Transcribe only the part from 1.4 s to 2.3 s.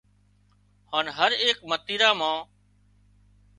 ايڪ متريرا